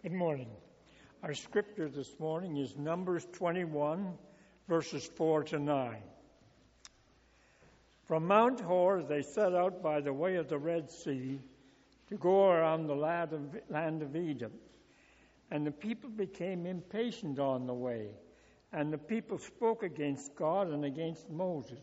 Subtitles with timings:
[0.00, 0.46] Good morning.
[1.24, 4.12] Our scripture this morning is Numbers 21,
[4.68, 5.96] verses 4 to 9.
[8.06, 11.40] From Mount Hor, they set out by the way of the Red Sea
[12.08, 14.54] to go around the land of, land of Egypt.
[15.50, 18.10] And the people became impatient on the way,
[18.72, 21.82] and the people spoke against God and against Moses.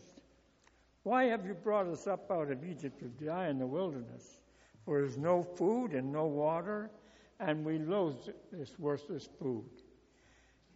[1.02, 4.40] Why have you brought us up out of Egypt to die in the wilderness?
[4.86, 6.90] For there is no food and no water
[7.40, 9.64] and we loathed this worthless food.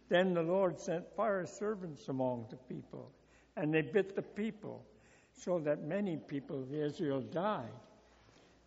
[0.09, 3.11] Then the Lord sent fire servants among the people,
[3.55, 4.85] and they bit the people,
[5.33, 7.71] so that many people of Israel died.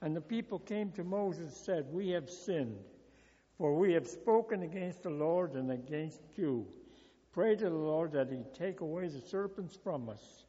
[0.00, 2.78] And the people came to Moses and said, We have sinned,
[3.58, 6.66] for we have spoken against the Lord and against you.
[7.32, 10.44] Pray to the Lord that he take away the serpents from us.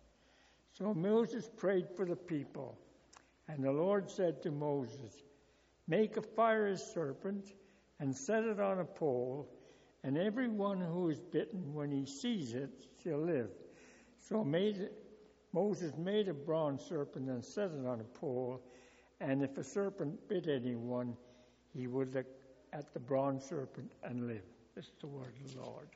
[0.74, 2.78] So Moses prayed for the people,
[3.48, 5.24] and the Lord said to Moses,
[5.88, 7.54] Make a fire serpent
[8.00, 9.50] and set it on a pole,
[10.04, 12.70] and everyone who is bitten, when he sees it,
[13.04, 13.50] shall live.
[14.20, 14.90] So made,
[15.54, 18.62] Moses made a bronze serpent and set it on a pole,
[19.20, 21.16] and if a serpent bit anyone,
[21.74, 22.28] he would look
[22.74, 24.44] at the bronze serpent and live.
[24.76, 25.90] This is the word of the Lord.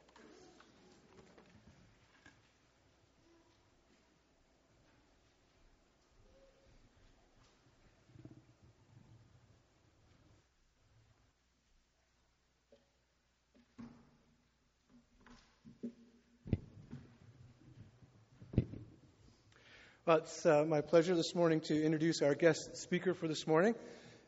[20.09, 23.75] Well, it's uh, my pleasure this morning to introduce our guest speaker for this morning.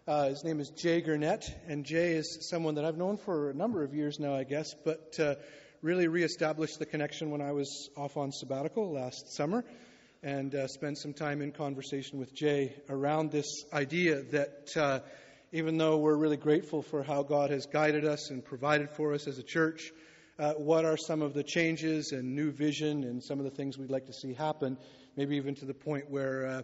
[0.07, 3.55] Uh, his name is Jay Gurnett, and Jay is someone that I've known for a
[3.55, 5.33] number of years now, I guess, but uh,
[5.81, 9.65] really reestablished the connection when I was off on sabbatical last summer
[10.21, 14.99] and uh, spent some time in conversation with Jay around this idea that uh,
[15.51, 19.25] even though we're really grateful for how God has guided us and provided for us
[19.25, 19.91] as a church,
[20.41, 23.77] uh, what are some of the changes and new vision and some of the things
[23.77, 24.75] we'd like to see happen
[25.15, 26.61] maybe even to the point where uh,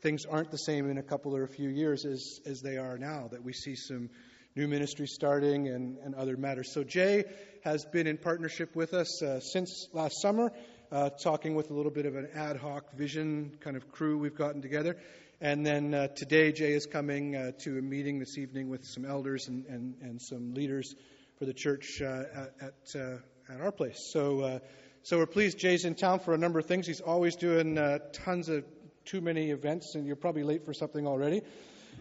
[0.00, 2.96] things aren't the same in a couple or a few years as, as they are
[2.96, 4.08] now, that we see some
[4.56, 6.72] new ministries starting and, and other matters.
[6.72, 7.24] So, Jay
[7.64, 10.52] has been in partnership with us uh, since last summer,
[10.90, 14.36] uh, talking with a little bit of an ad hoc vision kind of crew we've
[14.36, 14.96] gotten together.
[15.40, 19.04] And then uh, today, Jay is coming uh, to a meeting this evening with some
[19.04, 20.94] elders and, and, and some leaders
[21.38, 24.10] for the church uh, at, at, at, our place.
[24.12, 24.60] So,
[25.02, 26.86] so we're pleased Jay's in town for a number of things.
[26.86, 28.64] He's always doing uh, tons of
[29.04, 31.42] too many events, and you're probably late for something already.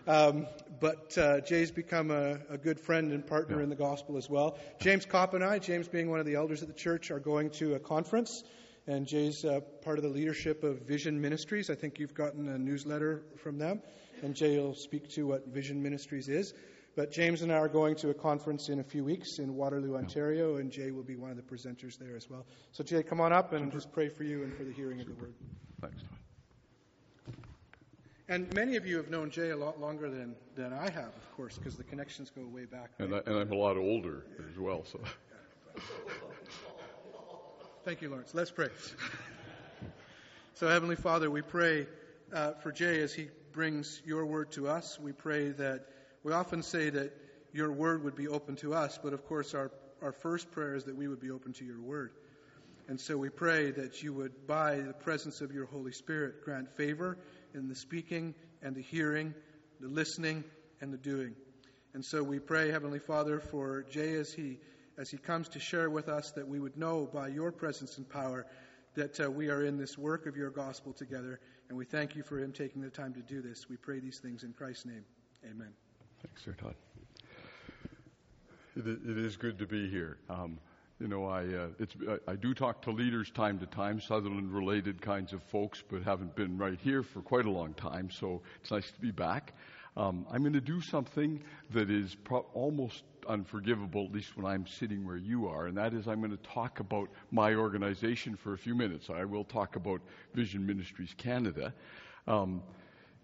[0.08, 0.48] Um,
[0.80, 3.64] but uh, Jay's become a, a, good friend and partner yeah.
[3.64, 4.58] in the gospel as well.
[4.80, 7.50] James Kopp and I, James being one of the elders at the church, are going
[7.52, 8.44] to a conference,
[8.88, 11.70] and Jay's uh, part of the leadership of Vision Ministries.
[11.70, 13.82] I think you've gotten a newsletter from them,
[14.22, 16.54] and Jay will speak to what Vision Ministries is.
[16.98, 19.98] But James and I are going to a conference in a few weeks in Waterloo,
[19.98, 22.44] Ontario, and Jay will be one of the presenters there as well.
[22.72, 25.12] So, Jay, come on up and just pray for you and for the hearing Super.
[25.12, 25.34] of the word.
[25.80, 27.36] Thanks, Todd.
[28.30, 31.32] And many of you have known Jay a lot longer than, than I have, of
[31.36, 32.90] course, because the connections go way back.
[32.98, 33.08] Right?
[33.08, 34.84] And, I, and I'm a lot older as well.
[34.84, 35.00] So.
[37.86, 38.34] Thank you, Lawrence.
[38.34, 38.70] Let's pray.
[40.56, 41.86] So, Heavenly Father, we pray
[42.34, 45.00] uh, for Jay as he brings your word to us.
[45.00, 45.86] We pray that
[46.24, 47.14] we often say that
[47.54, 50.84] your word would be open to us, but of course, our, our first prayer is
[50.86, 52.12] that we would be open to your word.
[52.88, 56.70] And so we pray that you would, by the presence of your Holy Spirit, grant
[56.78, 57.18] favor
[57.54, 59.34] in the speaking and the hearing,
[59.82, 60.44] the listening
[60.80, 61.36] and the doing.
[61.94, 64.60] And so we pray, Heavenly Father, for Jay as he,
[64.98, 68.08] as he comes to share with us that we would know by your presence and
[68.08, 68.46] power
[68.96, 71.40] that uh, we are in this work of your gospel together.
[71.70, 73.70] And we thank you for him taking the time to do this.
[73.70, 75.06] We pray these things in Christ's name.
[75.46, 75.87] Amen.
[76.24, 76.76] Thanks, Sir Todd.
[78.76, 80.18] It, it is good to be here.
[80.30, 80.60] Um,
[81.00, 81.68] you know, I, uh,
[82.28, 86.02] I, I, do talk to leaders time to time, Sutherland related kinds of folks, but
[86.02, 89.54] haven't been right here for quite a long time, so it's nice to be back.
[89.96, 94.66] Um, I'm going to do something that is pro- almost unforgivable, at least when I'm
[94.66, 98.54] sitting where you are, and that is I'm going to talk about my organization for
[98.54, 99.10] a few minutes.
[99.12, 100.02] I will talk about
[100.34, 101.74] Vision Ministries Canada.
[102.28, 102.64] Um,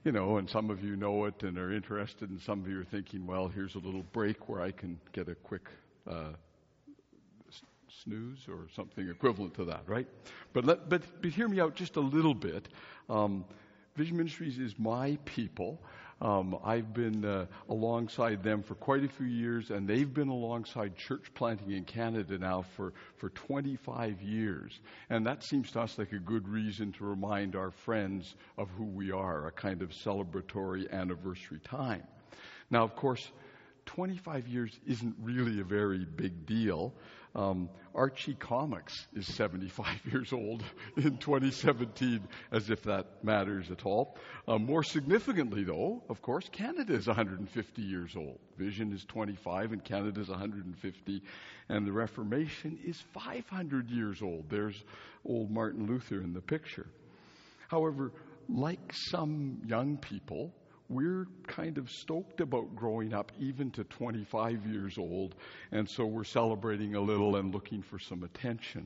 [0.03, 2.79] you know, and some of you know it and are interested, and some of you
[2.81, 5.69] are thinking, well, here's a little break where I can get a quick
[6.09, 6.33] uh,
[8.03, 10.07] snooze or something equivalent to that, right?
[10.51, 12.67] But let, but, but hear me out just a little bit.
[13.09, 13.45] Um,
[13.95, 15.79] Vision Ministries is my people.
[16.23, 20.95] Um, I've been uh, alongside them for quite a few years, and they've been alongside
[20.95, 24.79] church planting in Canada now for, for 25 years.
[25.09, 28.85] And that seems to us like a good reason to remind our friends of who
[28.85, 32.03] we are, a kind of celebratory anniversary time.
[32.71, 33.29] Now, of course,
[33.85, 36.93] 25 years isn't really a very big deal.
[37.35, 40.63] Um, Archie Comics is 75 years old
[40.97, 44.17] in 2017, as if that matters at all.
[44.47, 48.39] Uh, more significantly, though, of course, Canada is 150 years old.
[48.57, 51.23] Vision is 25, and Canada is 150,
[51.69, 54.49] and the Reformation is 500 years old.
[54.49, 54.83] There's
[55.25, 56.87] old Martin Luther in the picture.
[57.67, 58.11] However,
[58.47, 60.53] like some young people,
[60.89, 65.35] we're kind of stoked about growing up even to 25 years old,
[65.71, 68.85] and so we're celebrating a little and looking for some attention.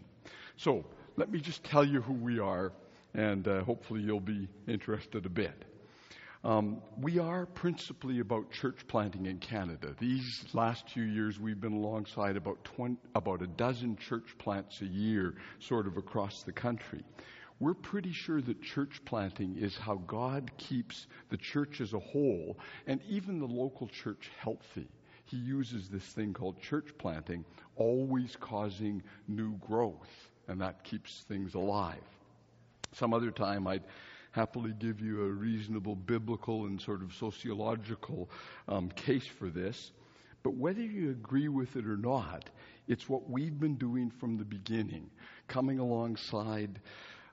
[0.55, 0.85] So
[1.15, 2.71] let me just tell you who we are,
[3.13, 5.65] and uh, hopefully you'll be interested a bit.
[6.44, 9.95] Um, we are principally about church planting in Canada.
[9.99, 14.85] These last few years, we've been alongside about 20, about a dozen church plants a
[14.85, 17.03] year, sort of across the country
[17.59, 22.57] we're pretty sure that church planting is how God keeps the church as a whole
[22.86, 24.88] and even the local church healthy.
[25.25, 27.44] He uses this thing called church planting,
[27.75, 32.04] always causing new growth, and that keeps things alive.
[32.94, 33.83] Some other time I'd
[34.31, 38.30] happily give you a reasonable biblical and sort of sociological
[38.68, 39.92] um, case for this.
[40.44, 42.50] But whether you agree with it or not,
[42.88, 45.09] it's what we've been doing from the beginning,
[45.48, 46.80] coming alongside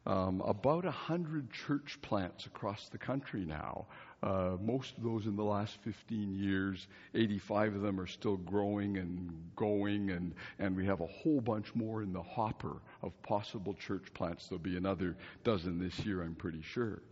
[0.07, 3.87] um, about 100 church plants across the country now.
[4.23, 6.87] Uh, most of those in the last 15 years.
[7.15, 11.75] 85 of them are still growing and going, and, and we have a whole bunch
[11.75, 14.47] more in the hopper of possible church plants.
[14.47, 17.03] There'll be another dozen this year, I'm pretty sure.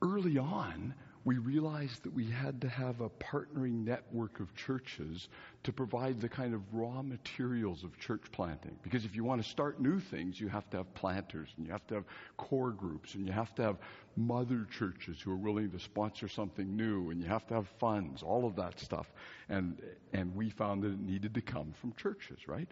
[0.00, 5.28] Early on, we realized that we had to have a partnering network of churches
[5.62, 8.76] to provide the kind of raw materials of church planting.
[8.82, 11.72] Because if you want to start new things, you have to have planters and you
[11.72, 12.04] have to have
[12.36, 13.76] core groups and you have to have
[14.16, 18.22] mother churches who are willing to sponsor something new and you have to have funds,
[18.22, 19.12] all of that stuff.
[19.48, 19.80] And,
[20.12, 22.68] and we found that it needed to come from churches, right?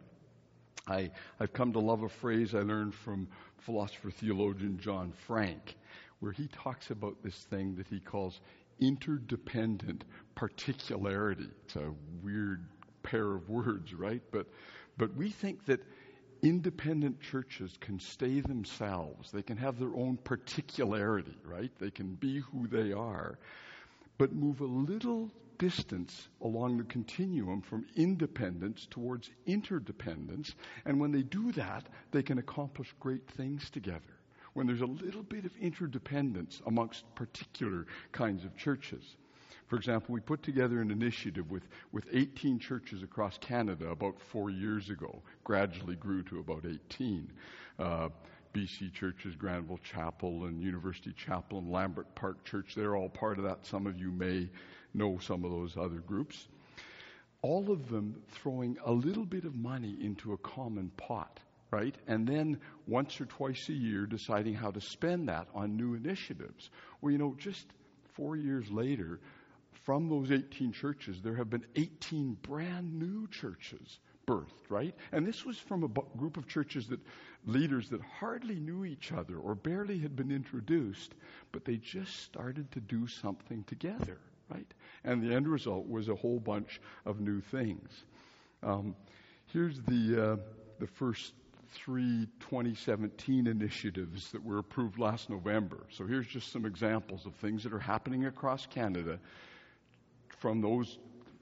[0.88, 5.76] I, I've come to love a phrase I learned from philosopher theologian John Franke
[6.20, 8.40] where he talks about this thing that he calls
[8.78, 11.48] interdependent particularity.
[11.64, 12.64] It's a weird
[13.02, 14.22] pair of words, right?
[14.30, 14.46] But,
[14.96, 15.80] but we think that
[16.42, 19.30] independent churches can stay themselves.
[19.30, 21.70] They can have their own particularity, right?
[21.78, 23.38] They can be who they are,
[24.18, 30.54] but move a little distance along the continuum from independence towards interdependence.
[30.86, 34.19] And when they do that, they can accomplish great things together
[34.54, 39.16] when there's a little bit of interdependence amongst particular kinds of churches.
[39.66, 44.50] For example, we put together an initiative with, with 18 churches across Canada about four
[44.50, 47.30] years ago, gradually grew to about 18.
[47.78, 48.08] Uh,
[48.52, 53.44] BC churches, Granville Chapel and University Chapel and Lambrick Park Church, they're all part of
[53.44, 53.64] that.
[53.64, 54.48] Some of you may
[54.92, 56.48] know some of those other groups.
[57.42, 61.38] All of them throwing a little bit of money into a common pot
[61.70, 61.94] right?
[62.06, 66.70] And then once or twice a year deciding how to spend that on new initiatives.
[67.00, 67.66] Well, you know, just
[68.14, 69.20] four years later,
[69.84, 74.94] from those 18 churches, there have been 18 brand new churches birthed, right?
[75.12, 77.00] And this was from a group of churches that
[77.46, 81.14] leaders that hardly knew each other or barely had been introduced,
[81.52, 84.18] but they just started to do something together,
[84.50, 84.66] right?
[85.04, 88.04] And the end result was a whole bunch of new things.
[88.62, 88.94] Um,
[89.46, 90.36] here's the uh,
[90.78, 91.32] the first
[91.72, 95.86] three 2017 initiatives that were approved last November.
[95.90, 99.18] So here's just some examples of things that are happening across Canada
[100.38, 100.98] from those.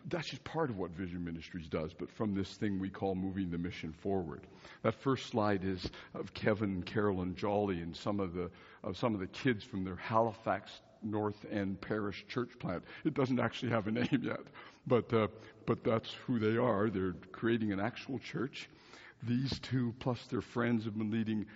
[0.06, 3.50] That's just part of what Vision Ministries does, but from this thing we call moving
[3.50, 4.46] the mission forward.
[4.82, 8.50] That first slide is of Kevin and Carolyn Jolly and some of the
[8.84, 12.84] of some of the kids from their Halifax North End Parish church plant.
[13.04, 14.40] It doesn't actually have a name yet,
[14.86, 15.28] but uh,
[15.66, 16.88] but that's who they are.
[16.90, 18.68] They're creating an actual church
[19.22, 21.46] these two, plus their friends, have been leading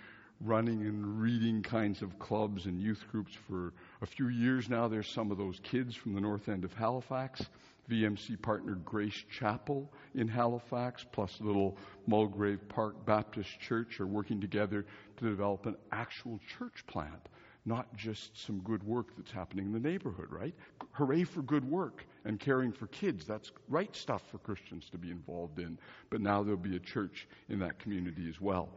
[0.41, 4.87] running and reading kinds of clubs and youth groups for a few years now.
[4.87, 7.45] There's some of those kids from the north end of Halifax.
[7.89, 11.77] VMC partner Grace Chapel in Halifax, plus little
[12.07, 14.85] Mulgrave Park Baptist Church are working together
[15.17, 17.27] to develop an actual church plant,
[17.65, 20.53] not just some good work that's happening in the neighborhood, right?
[20.91, 23.25] Hooray for good work and caring for kids.
[23.25, 25.77] That's right stuff for Christians to be involved in.
[26.09, 28.69] But now there'll be a church in that community as well.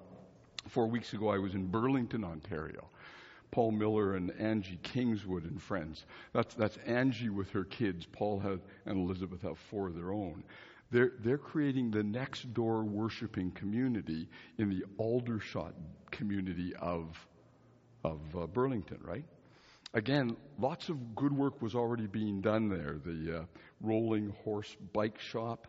[0.68, 2.88] Four weeks ago, I was in Burlington, Ontario.
[3.50, 6.04] Paul Miller and Angie Kingswood and friends.
[6.32, 8.06] That's, that's Angie with her kids.
[8.06, 10.42] Paul had, and Elizabeth have four of their own.
[10.90, 14.28] They're, they're creating the next door worshiping community
[14.58, 15.74] in the Aldershot
[16.10, 17.16] community of,
[18.04, 19.24] of uh, Burlington, right?
[19.96, 22.98] again, lots of good work was already being done there.
[23.04, 23.44] The uh,
[23.80, 25.66] rolling horse bike shop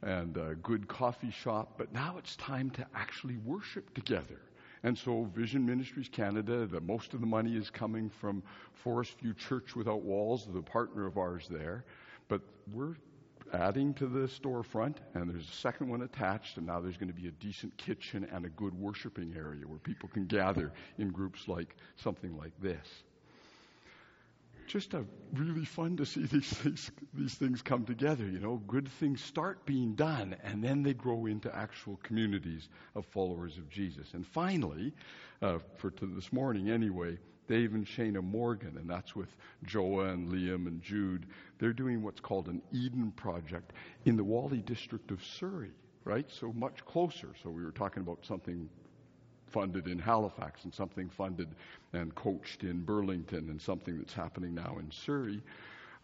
[0.00, 4.40] and a good coffee shop, but now it's time to actually worship together.
[4.82, 8.42] And so, Vision Ministries Canada, the, most of the money is coming from
[8.82, 11.84] Forest View Church Without Walls, the partner of ours there.
[12.28, 12.96] But we're
[13.52, 17.20] adding to the storefront, and there's a second one attached, and now there's going to
[17.20, 21.46] be a decent kitchen and a good worshiping area where people can gather in groups
[21.48, 23.04] like something like this
[24.66, 28.24] just a really fun to see these things, these things come together.
[28.24, 33.06] You know, good things start being done, and then they grow into actual communities of
[33.06, 34.14] followers of Jesus.
[34.14, 34.92] And finally,
[35.42, 39.28] uh, for this morning anyway, Dave and Shana Morgan, and that's with
[39.66, 41.26] Joa and Liam and Jude.
[41.58, 43.72] They're doing what's called an Eden project
[44.04, 45.70] in the Whalley district of Surrey,
[46.04, 46.30] right?
[46.30, 47.28] So much closer.
[47.42, 48.68] So we were talking about something
[49.46, 51.48] funded in Halifax and something funded
[51.92, 55.42] and coached in Burlington and something that's happening now in Surrey.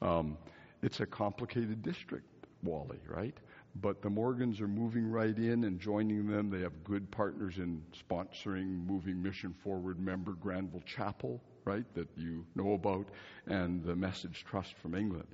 [0.03, 0.37] Um,
[0.83, 2.27] it's a complicated district,
[2.63, 3.37] Whalley, right?
[3.77, 6.50] But the Morgans are moving right in and joining them.
[6.50, 12.45] They have good partners in sponsoring Moving Mission Forward member Granville Chapel, right, that you
[12.55, 13.07] know about,
[13.47, 15.29] and the Message Trust from England.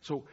[0.00, 0.24] So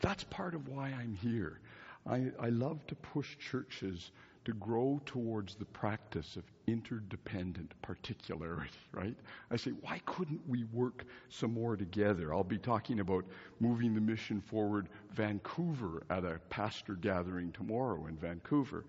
[0.00, 1.60] that's part of why I'm here.
[2.06, 4.10] I, I love to push churches
[4.44, 9.16] to grow towards the practice of interdependent particularity, right?
[9.50, 12.32] I say, why couldn't we work some more together?
[12.32, 13.24] I'll be talking about
[13.60, 18.84] moving the mission forward Vancouver at a pastor gathering tomorrow in Vancouver.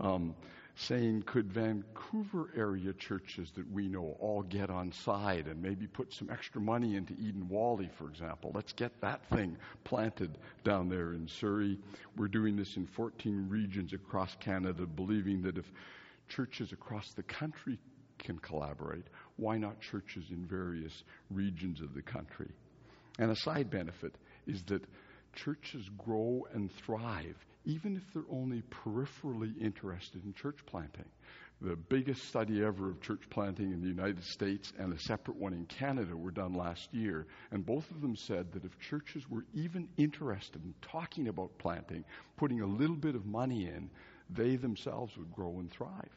[0.00, 0.34] Um,
[0.74, 6.12] saying, could Vancouver area churches that we know all get on side and maybe put
[6.12, 8.50] some extra money into Eden Whalley, for example?
[8.54, 11.78] Let's get that thing planted down there in Surrey.
[12.16, 15.70] We're doing this in 14 regions across Canada, believing that if
[16.28, 17.78] churches across the country
[18.18, 22.50] can collaborate, why not churches in various regions of the country?
[23.18, 24.14] And a side benefit
[24.46, 24.84] is that
[25.34, 31.04] churches grow and thrive even if they're only peripherally interested in church planting.
[31.60, 35.52] The biggest study ever of church planting in the United States and a separate one
[35.52, 39.44] in Canada were done last year, and both of them said that if churches were
[39.54, 42.04] even interested in talking about planting,
[42.36, 43.88] putting a little bit of money in,
[44.34, 46.08] they themselves would grow and thrive.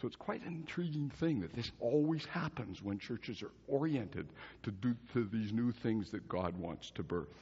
[0.00, 4.28] So it's quite an intriguing thing that this always happens when churches are oriented
[4.62, 7.32] to do to these new things that God wants to birth.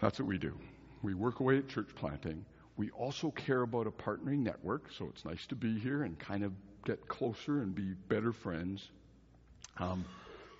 [0.00, 0.56] That's what we do.
[1.02, 2.44] We work away at church planting.
[2.76, 6.44] We also care about a partnering network, so it's nice to be here and kind
[6.44, 6.52] of
[6.84, 8.90] get closer and be better friends.
[9.78, 10.04] Um,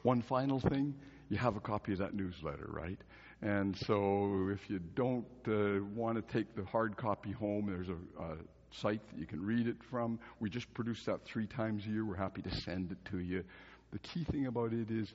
[0.02, 0.94] one final thing
[1.28, 2.98] you have a copy of that newsletter, right?
[3.42, 8.22] And so if you don't uh, want to take the hard copy home, there's a,
[8.22, 8.36] a
[8.80, 10.18] site that you can read it from.
[10.40, 12.04] We just produce that three times a year.
[12.04, 13.44] We're happy to send it to you.
[13.92, 15.12] The key thing about it is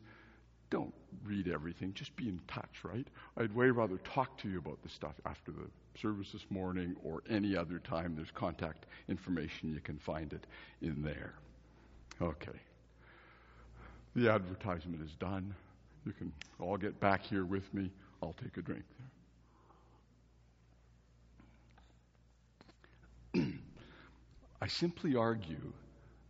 [0.69, 0.93] don't
[1.25, 3.07] read everything, just be in touch, right?
[3.37, 5.67] I'd way rather talk to you about the stuff after the
[5.99, 8.15] service this morning or any other time.
[8.15, 10.45] There's contact information, you can find it
[10.81, 11.33] in there.
[12.21, 12.59] Okay.
[14.15, 15.55] The advertisement is done.
[16.09, 17.91] You can all get back here with me.
[18.23, 18.83] I'll take a drink
[23.35, 23.45] there.
[24.61, 25.71] I simply argue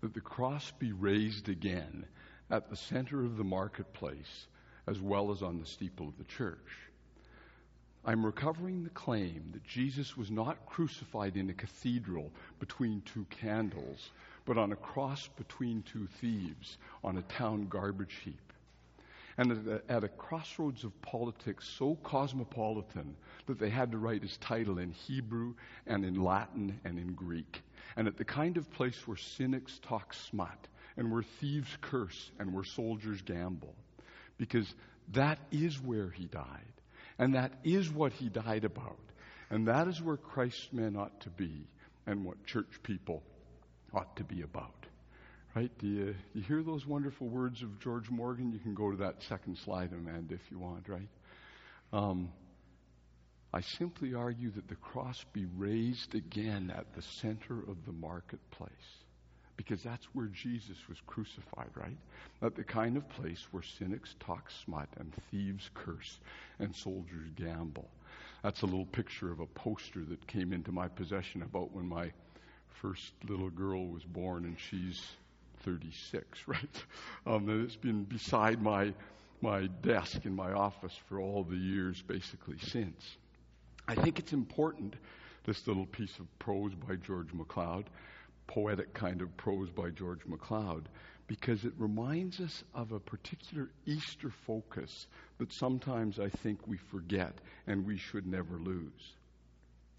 [0.01, 2.05] that the cross be raised again
[2.51, 4.47] at the center of the marketplace
[4.85, 6.57] as well as on the steeple of the church.
[8.03, 14.11] I'm recovering the claim that Jesus was not crucified in a cathedral between two candles,
[14.43, 18.48] but on a cross between two thieves on a town garbage heap.
[19.39, 23.15] And at a, crossroads of politics so cosmopolitan
[23.45, 25.53] that they had to write his title in Hebrew
[25.87, 27.61] and in Latin and in Greek.
[27.95, 30.67] And at the kind of place where cynics talk smut
[30.97, 33.73] and where thieves curse and where soldiers gamble.
[34.37, 34.75] Because
[35.13, 36.73] that is where he died.
[37.17, 38.99] And that is what he died about.
[39.49, 41.65] And that is where Christ's men ought to be
[42.05, 43.23] and what church people
[43.93, 44.78] ought to be about.
[45.55, 45.71] Right?
[45.79, 48.51] Do you, you hear those wonderful words of George Morgan?
[48.51, 51.09] You can go to that second slide, Amanda, if you want, right?
[51.91, 52.29] Um,
[53.51, 58.69] I simply argue that the cross be raised again at the center of the marketplace
[59.57, 61.97] because that's where Jesus was crucified, right?
[62.43, 66.19] At the kind of place where cynics talk smut and thieves curse
[66.59, 67.89] and soldiers gamble.
[68.43, 72.11] That's a little picture of a poster that came into my possession about when my
[72.81, 75.01] first little girl was born, and she's
[75.63, 76.83] 36, right?
[77.25, 78.93] Um, and it's been beside my
[79.41, 83.15] my desk in my office for all the years basically since.
[83.87, 84.95] I think it's important,
[85.45, 87.89] this little piece of prose by George MacLeod,
[88.47, 90.89] poetic kind of prose by George MacLeod
[91.27, 97.33] because it reminds us of a particular Easter focus that sometimes I think we forget
[97.67, 99.13] and we should never lose.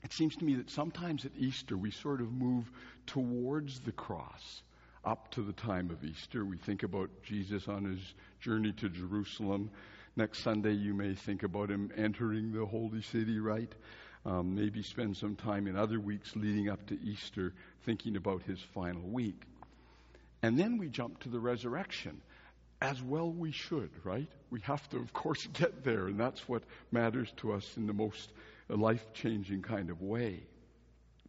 [0.02, 2.69] It seems to me that sometimes at Easter we sort of move
[3.07, 4.62] towards the cross
[5.04, 6.45] up to the time of Easter.
[6.45, 8.00] We think about Jesus on his
[8.40, 9.71] journey to Jerusalem.
[10.16, 13.73] Next Sunday, you may think about him entering the holy city, right?
[14.26, 17.54] Um, maybe spend some time in other weeks leading up to Easter
[17.85, 19.42] thinking about his final week.
[20.42, 22.21] And then we jump to the resurrection.
[22.83, 24.28] As well, we should, right?
[24.50, 27.92] We have to, of course, get there, and that's what matters to us in the
[27.92, 28.30] most
[28.69, 30.42] life changing kind of way.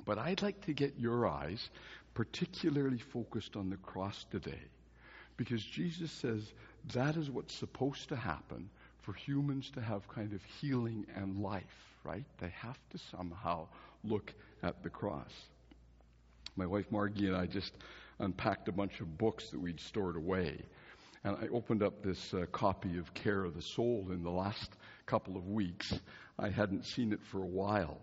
[0.06, 1.70] But I'd like to get your eyes
[2.13, 4.60] particularly focused on the cross today
[5.38, 6.53] because Jesus says
[6.94, 8.70] that is what's supposed to happen
[9.01, 12.25] for humans to have kind of healing and life, right?
[12.39, 13.68] They have to somehow
[14.03, 15.32] look at the cross.
[16.56, 17.74] My wife Margie and I just
[18.20, 20.62] unpacked a bunch of books that we'd stored away.
[21.24, 24.72] And I opened up this uh, copy of Care of the Soul in the last
[25.06, 25.94] couple of weeks.
[26.38, 28.00] I hadn't seen it for a while.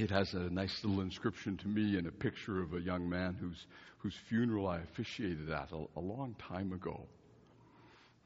[0.00, 3.36] It has a nice little inscription to me and a picture of a young man
[3.38, 3.66] whose,
[3.98, 7.06] whose funeral I officiated at a, a long time ago.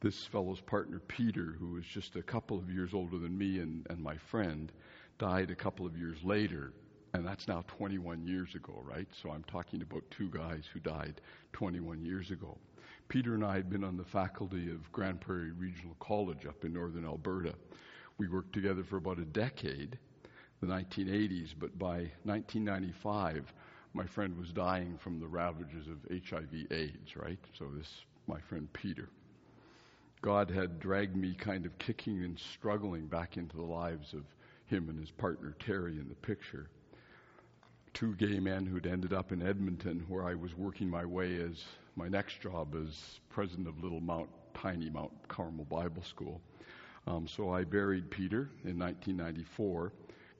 [0.00, 3.84] This fellow's partner, Peter, who was just a couple of years older than me and,
[3.90, 4.70] and my friend,
[5.18, 6.72] died a couple of years later.
[7.12, 9.08] And that's now 21 years ago, right?
[9.20, 11.20] So I'm talking about two guys who died
[11.54, 12.56] 21 years ago.
[13.08, 16.72] Peter and I had been on the faculty of Grande Prairie Regional College up in
[16.72, 17.54] northern Alberta.
[18.16, 19.98] We worked together for about a decade,
[20.60, 23.52] the 1980s, but by 1995,
[23.92, 27.38] my friend was dying from the ravages of HIV AIDS, right?
[27.58, 27.88] So this,
[28.26, 29.08] my friend Peter.
[30.20, 34.24] God had dragged me kind of kicking and struggling back into the lives of
[34.66, 36.68] him and his partner Terry in the picture.
[37.92, 41.64] Two gay men who'd ended up in Edmonton, where I was working my way as
[41.94, 46.40] my next job as president of Little Mount, tiny Mount Carmel Bible School.
[47.06, 49.92] Um, so I buried Peter in 1994,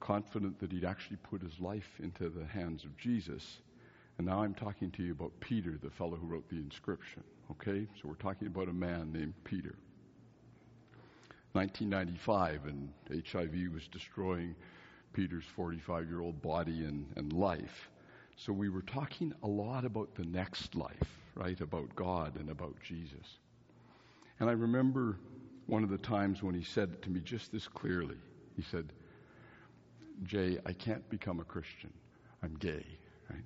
[0.05, 3.61] confident that he'd actually put his life into the hands of Jesus.
[4.19, 7.25] And now I'm talking to you about Peter, the fellow who wrote the inscription.
[7.51, 7.87] Okay?
[8.01, 9.75] So we're talking about a man named Peter.
[11.53, 12.93] 1995, and
[13.33, 14.55] HIV was destroying
[15.13, 17.89] Peter's 45 year old body and, and life.
[18.37, 21.61] So we were talking a lot about the next life, right?
[21.61, 23.39] About God and about Jesus.
[24.41, 25.17] And I remember
[25.67, 28.17] one of the times when he said to me just this clearly.
[28.57, 28.93] He said,
[30.23, 31.93] Jay, I can't become a Christian.
[32.43, 32.85] I'm gay,
[33.31, 33.45] right?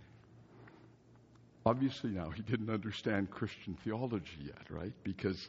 [1.66, 4.92] Obviously, now he didn't understand Christian theology yet, right?
[5.04, 5.48] Because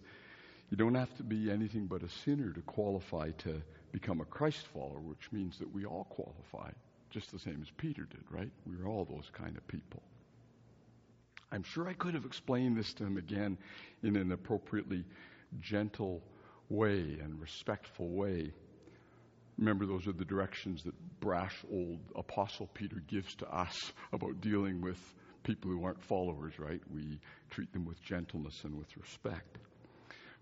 [0.70, 4.68] you don't have to be anything but a sinner to qualify to become a Christ
[4.74, 6.70] follower, which means that we all qualify,
[7.10, 8.52] just the same as Peter did, right?
[8.66, 10.02] We're all those kind of people.
[11.52, 13.58] I'm sure I could have explained this to him again
[14.04, 15.04] in an appropriately
[15.60, 16.22] gentle
[16.70, 18.52] way and respectful way.
[19.60, 24.80] Remember, those are the directions that brash old Apostle Peter gives to us about dealing
[24.80, 24.98] with
[25.44, 26.80] people who aren't followers, right?
[26.94, 27.20] We
[27.50, 29.58] treat them with gentleness and with respect.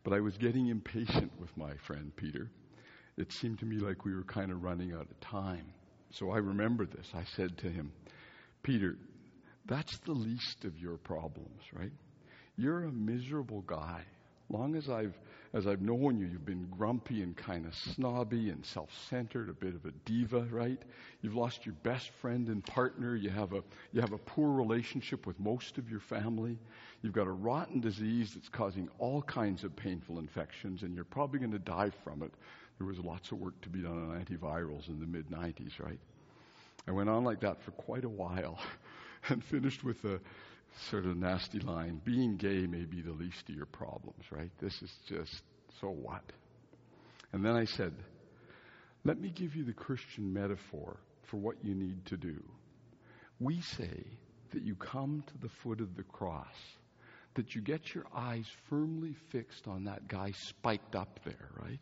[0.04, 2.52] But I was getting impatient with my friend Peter.
[3.18, 5.66] It seemed to me like we were kind of running out of time.
[6.12, 7.08] So I remember this.
[7.16, 7.92] I said to him,
[8.62, 8.98] Peter,
[9.66, 11.92] that's the least of your problems, right?
[12.56, 14.04] You're a miserable guy.
[14.50, 15.18] Long as I've
[15.54, 19.54] as I've known you, you've been grumpy and kind of snobby and self centered, a
[19.54, 20.82] bit of a diva, right?
[21.22, 23.16] You've lost your best friend and partner.
[23.16, 26.58] You have, a, you have a poor relationship with most of your family.
[27.02, 31.40] You've got a rotten disease that's causing all kinds of painful infections, and you're probably
[31.40, 32.34] going to die from it.
[32.78, 36.00] There was lots of work to be done on antivirals in the mid 90s, right?
[36.88, 38.60] I went on like that for quite a while
[39.30, 40.20] and finished with a
[40.90, 44.52] sort of nasty line being gay may be the least of your problems, right?
[44.60, 45.44] This is just
[45.82, 46.24] so what?
[47.34, 47.94] And then I said,
[49.04, 52.44] let me give you the Christian metaphor for what you need to do.
[53.40, 54.04] We say
[54.52, 56.56] that you come to the foot of the cross,
[57.36, 61.80] that you get your eyes firmly fixed on that guy spiked up there, right?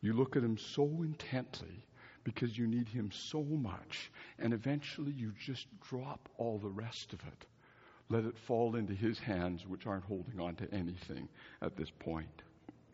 [0.00, 1.84] You look at him so intently
[2.22, 7.20] because you need him so much, and eventually you just drop all the rest of
[7.20, 7.46] it
[8.08, 11.28] let it fall into His hands, which aren't holding on to anything
[11.62, 12.42] at this point.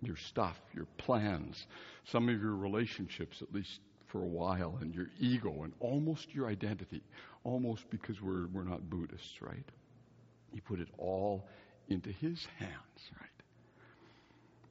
[0.03, 1.67] Your stuff, your plans,
[2.05, 6.49] some of your relationships, at least for a while, and your ego, and almost your
[6.49, 7.03] identity,
[7.45, 9.69] almost because we're, we're not Buddhists, right?
[10.53, 11.47] You put it all
[11.89, 13.31] into His hands, right?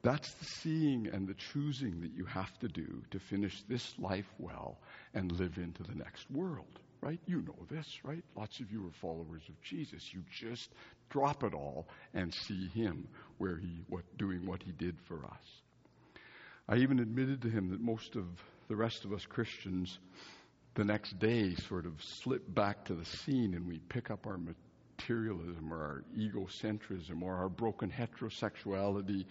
[0.01, 4.29] That's the seeing and the choosing that you have to do to finish this life
[4.37, 4.77] well
[5.13, 7.19] and live into the next world, right?
[7.25, 8.23] You know this, right?
[8.35, 10.13] Lots of you are followers of Jesus.
[10.13, 10.69] You just
[11.09, 13.07] drop it all and see him
[13.37, 15.61] where he what doing what he did for us.
[16.67, 18.25] I even admitted to him that most of
[18.67, 19.99] the rest of us Christians
[20.75, 24.37] the next day sort of slip back to the scene and we pick up our
[24.37, 29.25] materialism or our egocentrism or our broken heterosexuality.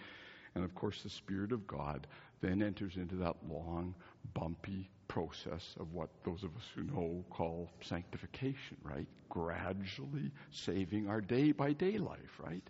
[0.54, 2.06] And of course, the Spirit of God
[2.40, 3.94] then enters into that long,
[4.34, 9.06] bumpy process of what those of us who know call sanctification, right?
[9.28, 12.62] Gradually saving our day by day life, right?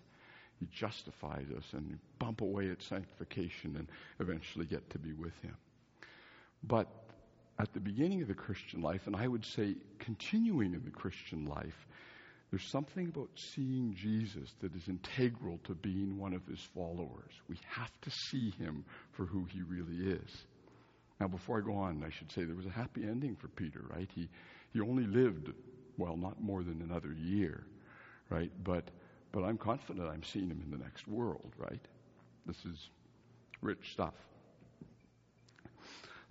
[0.61, 5.57] He justifies us and bump away at sanctification and eventually get to be with Him.
[6.64, 6.88] But
[7.59, 11.47] at the beginning of the Christian life, and I would say continuing in the Christian
[11.47, 11.87] life,
[12.51, 17.33] there's something about seeing Jesus that is integral to being one of his followers.
[17.49, 20.47] We have to see him for who he really is.
[21.20, 23.85] Now, before I go on, I should say there was a happy ending for Peter,
[23.92, 24.09] right?
[24.14, 24.28] He,
[24.72, 25.52] he only lived,
[25.96, 27.64] well, not more than another year,
[28.31, 28.52] right?
[28.62, 28.90] But,
[29.33, 31.85] but I'm confident I'm seeing him in the next world, right?
[32.46, 32.90] This is
[33.61, 34.14] rich stuff.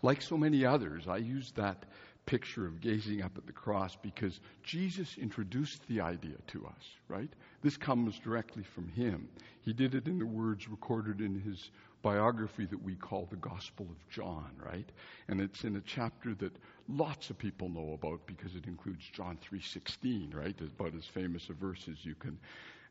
[0.01, 1.85] Like so many others, I use that
[2.25, 7.29] picture of gazing up at the cross because Jesus introduced the idea to us, right?
[7.63, 9.27] This comes directly from him.
[9.61, 11.71] He did it in the words recorded in his
[12.07, 14.89] biography that we call the Gospel of John, right?
[15.27, 16.55] And it's in a chapter that
[16.87, 20.57] lots of people know about because it includes John 3:16, right?
[20.61, 22.39] About as famous a verse as you can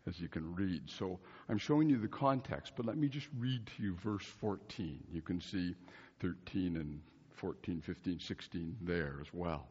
[0.07, 0.83] as you can read.
[0.91, 5.03] So I'm showing you the context, but let me just read to you verse 14.
[5.11, 5.75] You can see
[6.21, 7.01] 13 and
[7.33, 9.67] 14, 15, 16 there as well.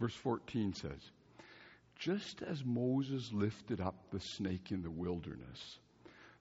[0.00, 1.12] Verse 14 says,
[1.94, 5.78] Just as Moses lifted up the snake in the wilderness,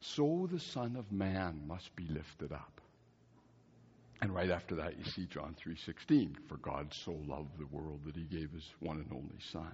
[0.04, 2.82] so the Son of Man must be lifted up.
[4.22, 8.16] And right after that you see John 3:16, for God so loved the world that
[8.16, 9.74] he gave his one and only son.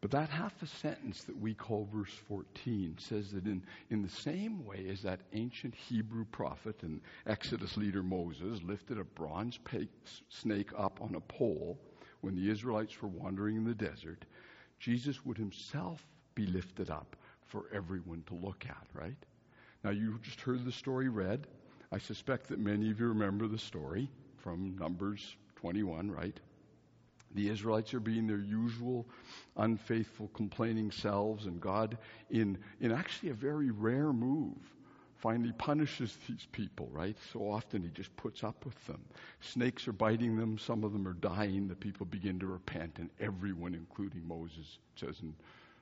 [0.00, 4.08] But that half a sentence that we call verse 14 says that in, in the
[4.08, 9.58] same way as that ancient Hebrew prophet and Exodus leader Moses lifted a bronze
[10.28, 11.78] snake up on a pole
[12.20, 14.24] when the Israelites were wandering in the desert,
[14.78, 17.16] Jesus would himself be lifted up
[17.48, 19.16] for everyone to look at, right?
[19.84, 21.46] Now, you just heard the story read.
[21.90, 24.08] I suspect that many of you remember the story
[24.38, 26.38] from Numbers 21, right?
[27.34, 29.06] The Israelites are being their usual
[29.56, 31.98] unfaithful, complaining selves, and God,
[32.30, 34.56] in, in actually a very rare move,
[35.16, 37.16] finally punishes these people, right?
[37.32, 39.00] So often he just puts up with them.
[39.40, 41.68] Snakes are biting them, some of them are dying.
[41.68, 45.34] The people begin to repent, and everyone, including Moses, says in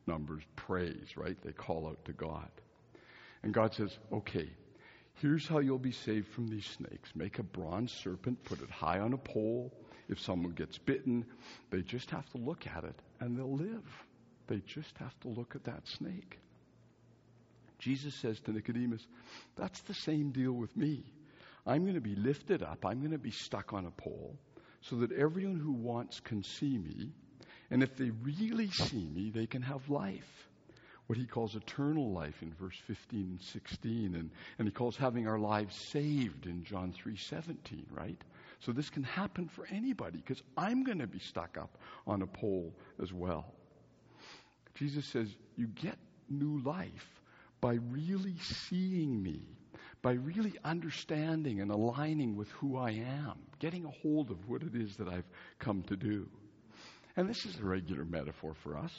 [0.07, 1.37] Numbers, prays, right?
[1.43, 2.49] They call out to God.
[3.43, 4.49] And God says, okay,
[5.15, 9.01] here's how you'll be saved from these snakes make a bronze serpent, put it high
[9.01, 9.73] on a pole
[10.09, 11.25] if someone gets bitten,
[11.71, 14.05] they just have to look at it and they'll live.
[14.47, 16.39] They just have to look at that snake.
[17.79, 19.07] Jesus says to Nicodemus,
[19.57, 21.05] That's the same deal with me.
[21.67, 24.39] I'm going to be lifted up, I'm going to be stuck on a pole
[24.83, 27.11] so that everyone who wants can see me.
[27.71, 30.49] And if they really see me, they can have life.
[31.07, 34.15] What he calls eternal life in verse 15 and 16.
[34.17, 38.21] And, and he calls having our lives saved in John 3 17, right?
[38.61, 42.27] So this can happen for anybody because I'm going to be stuck up on a
[42.27, 43.53] pole as well.
[44.75, 45.97] Jesus says, You get
[46.29, 47.21] new life
[47.61, 49.49] by really seeing me,
[50.03, 54.75] by really understanding and aligning with who I am, getting a hold of what it
[54.75, 56.29] is that I've come to do.
[57.17, 58.93] And this is a regular metaphor for us.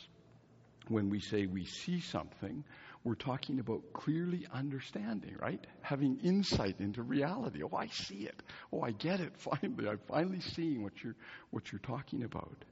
[0.88, 2.64] When we say we see something,
[3.04, 5.66] we're talking about clearly understanding, right?
[5.82, 7.62] Having insight into reality.
[7.62, 8.42] Oh, I see it.
[8.74, 9.34] Oh, I get it.
[9.38, 11.16] Finally, I'm finally seeing what you're
[11.52, 12.66] what you're talking about.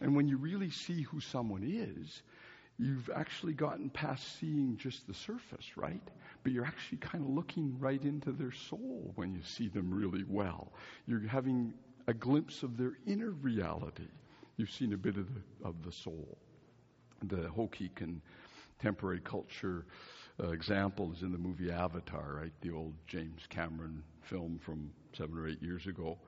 [0.00, 2.22] And when you really see who someone is,
[2.78, 6.02] you've actually gotten past seeing just the surface, right?
[6.42, 10.24] But you're actually kind of looking right into their soul when you see them really
[10.28, 10.72] well.
[11.06, 11.74] You're having
[12.06, 14.08] a glimpse of their inner reality.
[14.60, 16.36] You've seen a bit of the, of the soul.
[17.22, 18.20] The Hokiek and
[18.78, 19.86] contemporary culture
[20.38, 22.52] uh, example is in the movie Avatar, right?
[22.60, 26.18] The old James Cameron film from seven or eight years ago.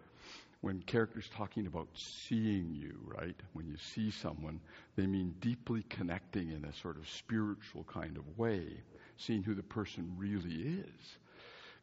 [0.62, 3.36] When characters talking about seeing you, right?
[3.52, 4.60] When you see someone,
[4.96, 8.80] they mean deeply connecting in a sort of spiritual kind of way,
[9.18, 11.18] seeing who the person really is.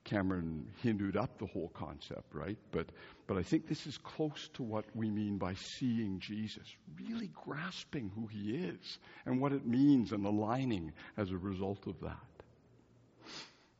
[0.09, 2.57] Cameron hindered up the whole concept, right?
[2.71, 2.87] But,
[3.27, 6.67] but I think this is close to what we mean by seeing Jesus,
[6.99, 11.99] really grasping who he is and what it means and aligning as a result of
[12.01, 12.17] that.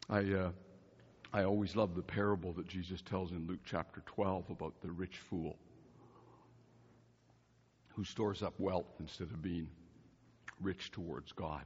[0.08, 0.52] I, uh,
[1.34, 5.18] I always love the parable that Jesus tells in Luke chapter 12 about the rich
[5.18, 5.58] fool
[7.96, 9.68] who stores up wealth instead of being
[10.62, 11.64] rich towards God.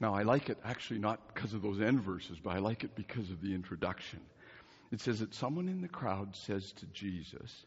[0.00, 2.94] Now, I like it actually not because of those end verses, but I like it
[2.94, 4.20] because of the introduction.
[4.92, 7.64] It says that someone in the crowd says to Jesus,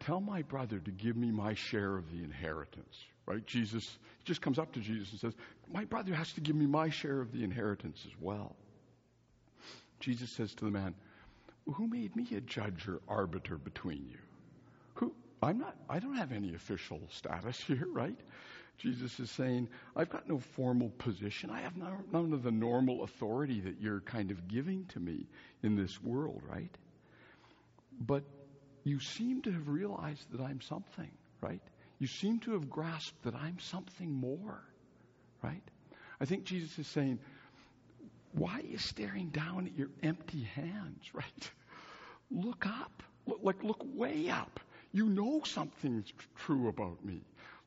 [0.00, 2.96] Tell my brother to give me my share of the inheritance.
[3.24, 3.46] Right?
[3.46, 5.34] Jesus just comes up to Jesus and says,
[5.72, 8.56] My brother has to give me my share of the inheritance as well.
[10.00, 10.94] Jesus says to the man,
[11.74, 14.18] Who made me a judge or arbiter between you?
[14.94, 15.14] Who?
[15.40, 18.18] I'm not, I don't have any official status here, right?
[18.78, 21.50] Jesus is saying, I've got no formal position.
[21.50, 25.28] I have none of the normal authority that you're kind of giving to me
[25.62, 26.76] in this world, right?
[28.00, 28.24] But
[28.84, 31.60] you seem to have realized that I'm something, right?
[31.98, 34.60] You seem to have grasped that I'm something more,
[35.42, 35.62] right?
[36.20, 37.20] I think Jesus is saying,
[38.32, 41.50] why are you staring down at your empty hands, right?
[42.30, 43.02] Look up.
[43.26, 44.58] Look, like, look way up.
[44.92, 47.22] You know something's true about me.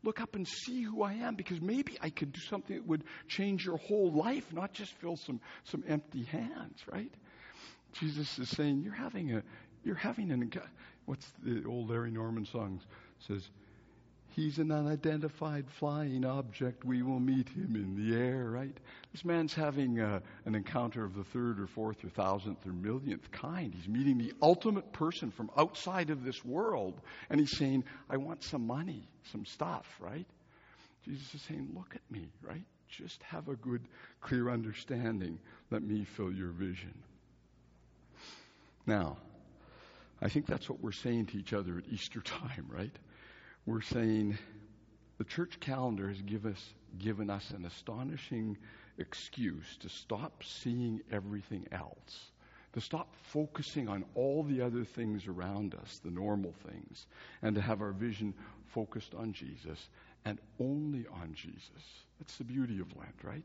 [0.06, 3.04] Look up and see who I am because maybe I could do something that would
[3.28, 7.12] change your whole life, not just fill some, some empty hands, right?
[8.00, 9.44] Jesus is saying, you're having a,
[9.84, 10.52] you're having an,
[11.06, 12.82] what's the old Larry Norman song
[13.28, 13.50] says,
[14.36, 16.84] He's an unidentified flying object.
[16.84, 18.76] We will meet him in the air, right?
[19.14, 23.32] This man's having uh, an encounter of the third or fourth or thousandth or millionth
[23.32, 23.74] kind.
[23.74, 27.00] He's meeting the ultimate person from outside of this world.
[27.30, 30.28] And he's saying, I want some money, some stuff, right?
[31.06, 32.66] Jesus is saying, Look at me, right?
[32.90, 33.88] Just have a good,
[34.20, 35.40] clear understanding.
[35.72, 36.94] Let me fill your vision.
[38.86, 39.16] Now,
[40.22, 42.92] I think that's what we're saying to each other at Easter time, right?
[43.66, 44.38] We're saying
[45.18, 46.64] the church calendar has give us,
[46.98, 48.58] given us an astonishing
[48.98, 52.32] excuse to stop seeing everything else,
[52.74, 57.08] to stop focusing on all the other things around us, the normal things,
[57.42, 58.34] and to have our vision
[58.74, 59.90] focused on Jesus
[60.26, 61.70] and only on Jesus.
[62.20, 63.44] That's the beauty of Lent, right?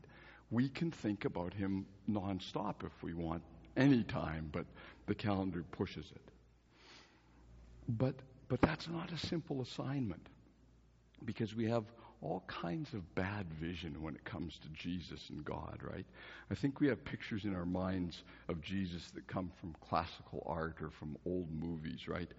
[0.49, 3.41] We can think about him nonstop if we want,
[3.77, 4.65] any time, but
[5.07, 6.31] the calendar pushes it.
[7.87, 8.15] But
[8.51, 10.27] but that's not a simple assignment
[11.23, 11.85] because we have
[12.21, 16.05] all kinds of bad vision when it comes to Jesus and God, right?
[16.51, 20.81] I think we have pictures in our minds of Jesus that come from classical art
[20.81, 22.29] or from old movies, right?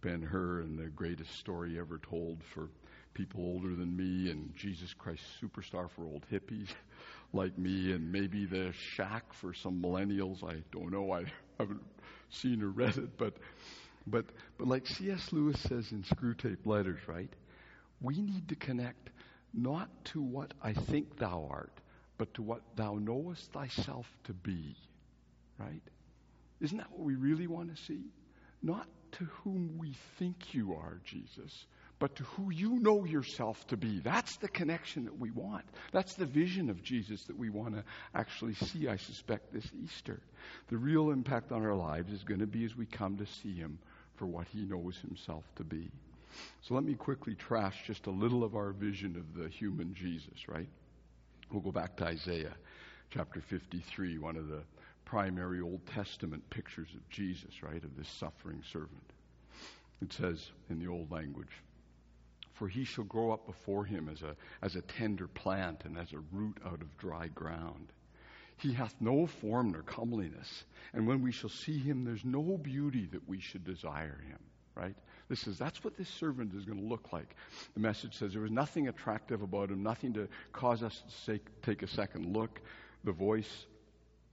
[0.00, 2.68] Ben Hur and the greatest story ever told for
[3.14, 6.70] people older than me, and Jesus Christ superstar for old hippies
[7.32, 10.42] like me, and maybe the shack for some millennials.
[10.42, 11.12] I don't know.
[11.12, 11.26] I
[11.60, 11.84] haven't
[12.28, 13.34] seen or read it, but
[14.10, 14.26] but,
[14.58, 15.32] but like C.S.
[15.32, 17.32] Lewis says in Screwtape Letters, right?
[18.00, 19.10] We need to connect
[19.52, 21.72] not to what I think thou art,
[22.18, 24.76] but to what thou knowest thyself to be,
[25.58, 25.82] right?
[26.60, 28.04] Isn't that what we really want to see?
[28.62, 31.66] Not to whom we think you are, Jesus,
[31.98, 34.00] but to who you know yourself to be.
[34.00, 35.64] That's the connection that we want.
[35.92, 40.20] That's the vision of Jesus that we want to actually see, I suspect, this Easter.
[40.68, 43.54] The real impact on our lives is going to be as we come to see
[43.54, 43.78] Him
[44.20, 45.90] for what he knows himself to be.
[46.60, 50.46] So let me quickly trash just a little of our vision of the human Jesus,
[50.46, 50.68] right?
[51.50, 52.52] We'll go back to Isaiah
[53.08, 54.60] chapter 53, one of the
[55.06, 59.10] primary Old Testament pictures of Jesus, right, of this suffering servant.
[60.02, 61.62] It says in the old language,
[62.52, 66.12] For he shall grow up before him as a, as a tender plant and as
[66.12, 67.86] a root out of dry ground.
[68.60, 70.64] He hath no form nor comeliness.
[70.92, 74.38] And when we shall see him, there's no beauty that we should desire him.
[74.74, 74.94] Right?
[75.28, 77.34] This is that's what this servant is going to look like.
[77.74, 81.40] The message says there was nothing attractive about him, nothing to cause us to say,
[81.62, 82.60] take a second look.
[83.04, 83.66] The voice,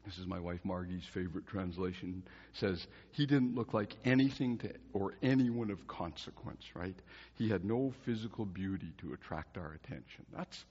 [0.06, 5.14] this is my wife Margie's favorite translation, says he didn't look like anything to or
[5.22, 6.98] anyone of consequence, right?
[7.36, 10.26] He had no physical beauty to attract our attention.
[10.36, 10.66] That's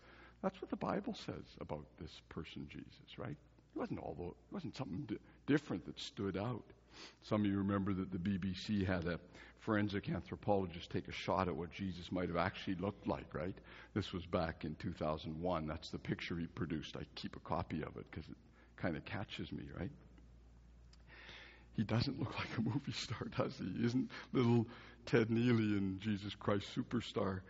[0.47, 3.31] that's what the Bible says about this person, Jesus, right?
[3.31, 6.63] It wasn't all the, it wasn't something di- different that stood out.
[7.25, 9.19] Some of you remember that the BBC had a
[9.59, 13.57] forensic anthropologist take a shot at what Jesus might have actually looked like, right?
[13.93, 15.67] This was back in 2001.
[15.67, 16.97] That's the picture he produced.
[16.97, 18.37] I keep a copy of it because it
[18.77, 19.91] kind of catches me, right?
[21.75, 23.81] He doesn't look like a movie star, does he?
[23.81, 24.65] He isn't little
[25.07, 27.41] Ted Neeley in Jesus Christ Superstar.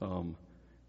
[0.00, 0.36] Um,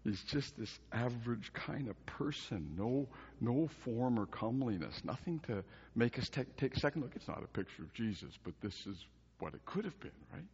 [0.06, 2.76] He's just this average kind of person.
[2.78, 3.08] No,
[3.40, 5.04] no form or comeliness.
[5.04, 5.64] Nothing to
[5.96, 7.16] make us take, take a second look.
[7.16, 9.04] It's not a picture of Jesus, but this is
[9.40, 10.44] what it could have been, right?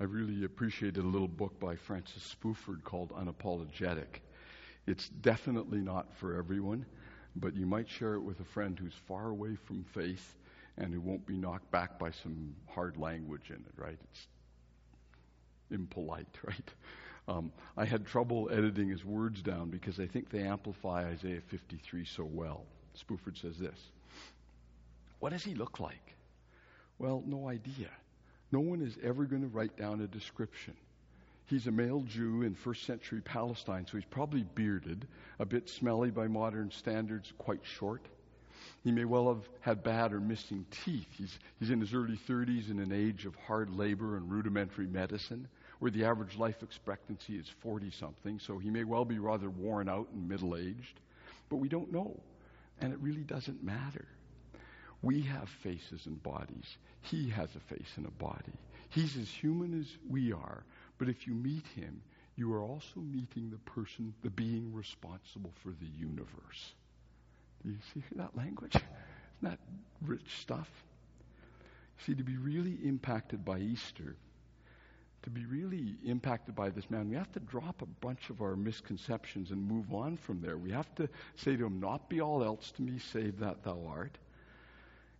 [0.00, 4.20] I really appreciated a little book by Francis Spufford called Unapologetic.
[4.86, 6.86] It's definitely not for everyone,
[7.36, 10.36] but you might share it with a friend who's far away from faith
[10.78, 13.98] and who won't be knocked back by some hard language in it, right?
[14.10, 14.26] It's
[15.70, 16.70] impolite, right?
[17.26, 22.04] Um, I had trouble editing his words down because I think they amplify Isaiah 53
[22.04, 22.64] so well.
[22.96, 23.78] Spufford says this
[25.20, 26.14] What does he look like?
[26.98, 27.90] Well, no idea.
[28.52, 30.74] No one is ever going to write down a description.
[31.46, 35.06] He's a male Jew in first century Palestine, so he's probably bearded,
[35.38, 38.06] a bit smelly by modern standards, quite short.
[38.82, 41.08] He may well have had bad or missing teeth.
[41.10, 45.48] He's, he's in his early 30s in an age of hard labor and rudimentary medicine,
[45.84, 49.86] where the average life expectancy is 40 something, so he may well be rather worn
[49.86, 50.98] out and middle aged.
[51.50, 52.18] But we don't know,
[52.80, 54.06] and it really doesn't matter.
[55.02, 56.78] We have faces and bodies.
[57.02, 58.54] He has a face and a body.
[58.88, 60.64] He's as human as we are,
[60.96, 62.00] but if you meet him,
[62.34, 66.72] you are also meeting the person, the being responsible for the universe.
[67.62, 68.74] Do you see that language?
[68.74, 68.86] Isn't
[69.42, 69.58] that
[70.00, 70.70] rich stuff?
[72.06, 74.16] See, to be really impacted by Easter,
[75.24, 78.56] to be really impacted by this man, we have to drop a bunch of our
[78.56, 80.58] misconceptions and move on from there.
[80.58, 83.86] We have to say to him, Not be all else to me, save that thou
[83.88, 84.16] art.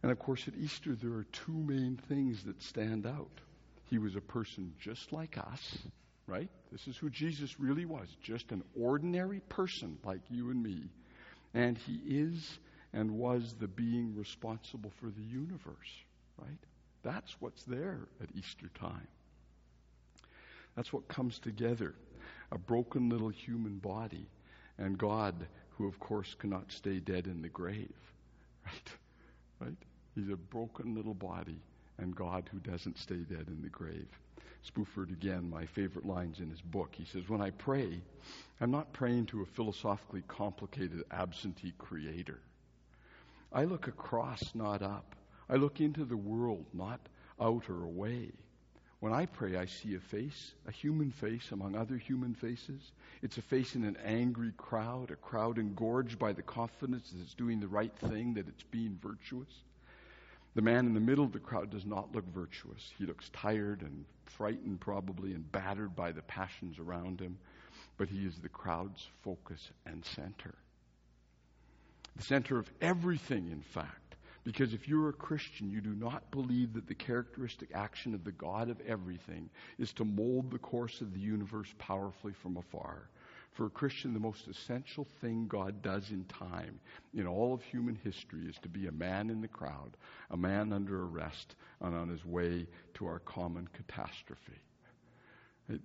[0.03, 3.41] And of course, at Easter, there are two main things that stand out.
[3.89, 5.79] He was a person just like us,
[6.27, 6.51] right?
[6.71, 10.91] This is who Jesus really was, just an ordinary person like you and me.
[11.55, 12.59] And he is
[12.93, 16.05] and was the being responsible for the universe,
[16.39, 16.59] right?
[17.03, 19.09] That's what's there at Easter time.
[20.77, 21.95] That's what comes together
[22.53, 24.29] a broken little human body
[24.79, 25.35] and God,
[25.71, 27.95] who of course cannot stay dead in the grave,
[28.67, 28.91] right?
[29.61, 29.77] Right?
[30.15, 31.61] He's a broken little body
[31.99, 34.09] and God who doesn't stay dead in the grave.
[34.65, 36.95] Spufford, again, my favorite lines in his book.
[36.97, 38.01] He says, When I pray,
[38.61, 42.41] I'm not praying to a philosophically complicated absentee creator.
[43.53, 45.15] I look across, not up.
[45.49, 47.01] I look into the world, not
[47.41, 48.33] out or away.
[49.05, 52.81] When I pray, I see a face, a human face among other human faces.
[53.21, 57.35] It's a face in an angry crowd, a crowd engorged by the confidence that it's
[57.35, 59.53] doing the right thing, that it's being virtuous.
[60.55, 62.95] The man in the middle of the crowd does not look virtuous.
[62.97, 67.37] He looks tired and frightened, probably, and battered by the passions around him,
[67.99, 70.55] but he is the crowd's focus and center.
[72.17, 74.04] The center of everything, in fact.
[74.45, 78.33] Because if you're a Christian, you do not believe that the characteristic action of the
[78.33, 83.09] God of everything is to mold the course of the universe powerfully from afar.
[83.53, 86.79] For a Christian, the most essential thing God does in time,
[87.15, 89.97] in all of human history, is to be a man in the crowd,
[90.31, 94.61] a man under arrest, and on his way to our common catastrophe.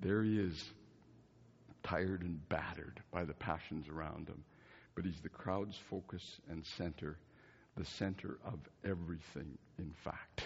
[0.02, 0.62] There he is,
[1.84, 4.44] tired and battered by the passions around him,
[4.96, 7.18] but he's the crowd's focus and center,
[7.80, 10.44] the center of everything, in fact.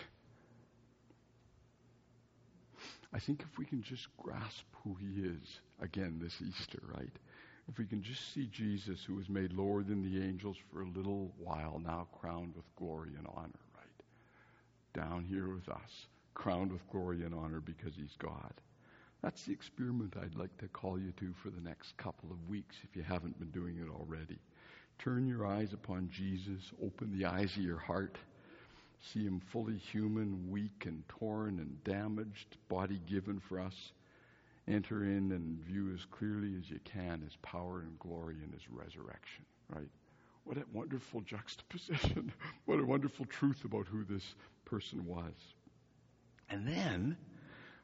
[3.12, 7.12] I think if we can just grasp who he is, again this Easter, right?
[7.68, 10.88] If we can just see Jesus, who was made lower than the angels for a
[10.88, 14.04] little while, now crowned with glory and honor, right?
[14.94, 18.54] Down here with us, crowned with glory and honor because he's God.
[19.24, 22.76] That's the experiment I'd like to call you to for the next couple of weeks
[22.84, 24.38] if you haven't been doing it already.
[25.00, 28.18] Turn your eyes upon Jesus, open the eyes of your heart
[29.12, 33.92] see him fully human, weak and torn and damaged, body given for us.
[34.68, 38.70] Enter in and view as clearly as you can his power and glory and his
[38.70, 39.90] resurrection, right?
[40.46, 42.32] What a wonderful juxtaposition.
[42.66, 44.24] what a wonderful truth about who this
[44.66, 45.34] person was.
[46.50, 47.18] And then,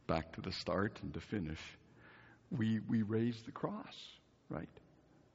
[0.08, 1.60] back to the start and to finish,
[2.50, 3.96] we, we raise the cross,
[4.50, 4.70] right?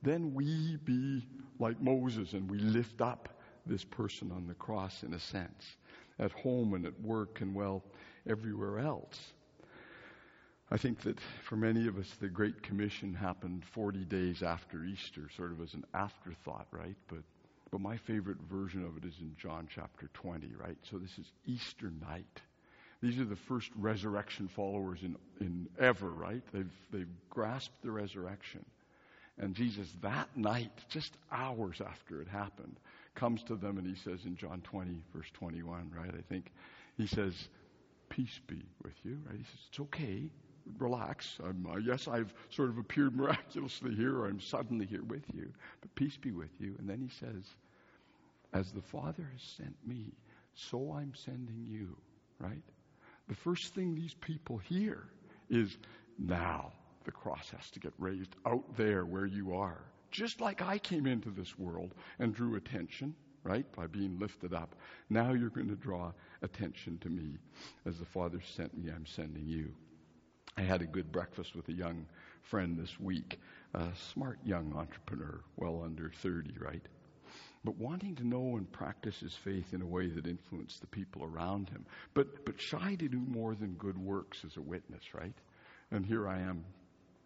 [0.05, 1.27] Then we be
[1.59, 5.65] like Moses and we lift up this person on the cross in a sense,
[6.19, 7.83] at home and at work and, well,
[8.29, 9.19] everywhere else.
[10.71, 15.31] I think that for many of us, the Great Commission happened 40 days after Easter,
[15.35, 16.97] sort of as an afterthought, right?
[17.09, 17.23] But,
[17.71, 20.77] but my favorite version of it is in John chapter 20, right?
[20.83, 22.43] So this is Easter night.
[23.01, 26.43] These are the first resurrection followers in, in ever, right?
[26.53, 28.65] They've, they've grasped the resurrection.
[29.39, 32.79] And Jesus, that night, just hours after it happened,
[33.15, 36.15] comes to them and he says in John 20, verse 21, right?
[36.17, 36.53] I think
[36.97, 37.33] he says,
[38.11, 39.37] Peace be with you, right?
[39.37, 40.31] He says, It's okay.
[40.79, 41.39] Relax.
[41.43, 46.17] Uh, yes, I've sort of appeared miraculously here, I'm suddenly here with you, but peace
[46.17, 46.77] be with you.
[46.79, 47.45] And then he says,
[48.53, 50.13] As the Father has sent me,
[50.55, 51.97] so I'm sending you,
[52.39, 52.63] right?
[53.29, 55.03] The first thing these people hear
[55.51, 55.77] is,
[56.19, 56.73] Now
[57.05, 59.85] the cross has to get raised out there where you are
[60.15, 63.67] just like I came into this world and drew attention, right?
[63.75, 64.77] By being lifted up.
[65.11, 67.37] Now you're going to draw attention to me.
[67.85, 69.75] As the Father sent me, I'm sending you.
[70.57, 72.07] I had a good breakfast with a young
[72.43, 73.41] friend this week,
[73.75, 76.83] a smart young entrepreneur, well under 30, right?
[77.65, 81.25] But wanting to know and practice his faith in a way that influenced the people
[81.25, 81.87] around him.
[82.13, 85.35] But, but shy to do more than good works as a witness, right?
[85.91, 86.65] And here I am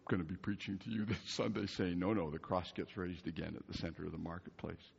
[0.09, 3.27] going to be preaching to you this Sunday saying, no, no, the cross gets raised
[3.27, 4.91] again at the center of the marketplace.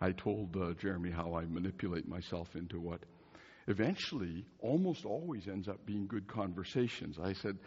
[0.00, 3.00] I told uh, Jeremy how I manipulate myself into what
[3.68, 7.18] eventually almost always ends up being good conversations.
[7.22, 7.58] I said,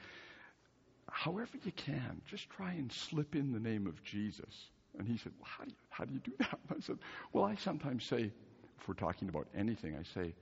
[1.09, 4.69] however you can, just try and slip in the name of Jesus.
[4.97, 6.59] And he said, well, how do you, how do, you do that?
[6.71, 6.97] I said,
[7.32, 8.32] well, I sometimes say,
[8.80, 10.34] if we're talking about anything, I say,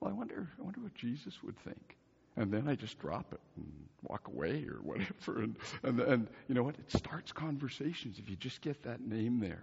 [0.00, 1.96] well, I wonder, I wonder what Jesus would think.
[2.36, 3.66] And then I just drop it and
[4.02, 5.42] walk away or whatever.
[5.42, 6.76] And, and, and you know what?
[6.76, 9.62] It starts conversations if you just get that name there.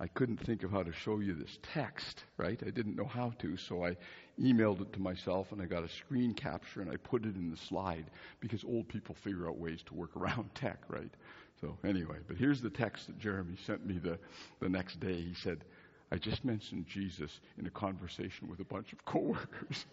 [0.00, 2.60] I couldn't think of how to show you this text, right?
[2.66, 3.96] I didn't know how to, so I
[4.40, 7.50] emailed it to myself and I got a screen capture and I put it in
[7.50, 8.06] the slide
[8.40, 11.12] because old people figure out ways to work around tech, right?
[11.60, 14.18] So anyway, but here's the text that Jeremy sent me the,
[14.60, 15.20] the next day.
[15.20, 15.64] He said,
[16.10, 19.86] I just mentioned Jesus in a conversation with a bunch of coworkers.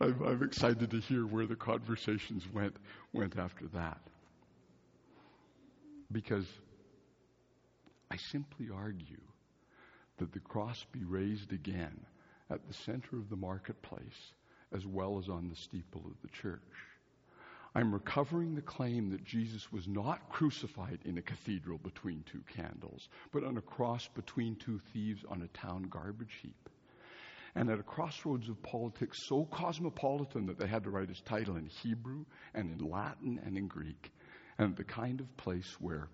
[0.00, 2.76] I'm, I'm excited to hear where the conversations went
[3.12, 4.00] went after that.
[6.10, 6.46] Because
[8.10, 9.20] I simply argue
[10.18, 11.98] that the cross be raised again
[12.50, 14.32] at the center of the marketplace
[14.72, 16.60] as well as on the steeple of the church.
[17.74, 23.08] I'm recovering the claim that Jesus was not crucified in a cathedral between two candles,
[23.32, 26.68] but on a cross between two thieves on a town garbage heap.
[27.54, 31.56] And at a crossroads of politics so cosmopolitan that they had to write his title
[31.56, 32.24] in Hebrew
[32.54, 34.12] and in Latin and in Greek,
[34.58, 36.08] and the kind of place where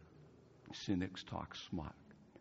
[0.72, 1.95] cynics talk smut,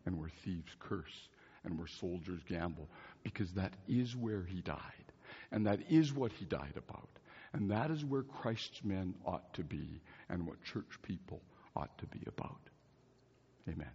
[0.06, 1.28] and where thieves curse,
[1.64, 2.88] and where soldiers gamble,
[3.22, 5.12] because that is where he died.
[5.50, 7.08] And that is what he died about.
[7.52, 11.42] And that is where Christ's men ought to be, and what church people
[11.74, 12.60] ought to be about.
[13.68, 13.90] Amen.